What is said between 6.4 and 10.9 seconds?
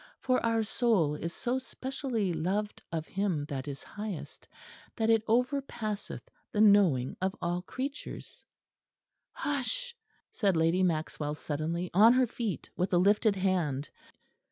the knowing of all creatures" "Hush," said Lady